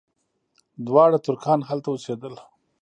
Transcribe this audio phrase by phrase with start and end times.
[0.87, 2.33] دواړه ترکان هلته اوسېدل.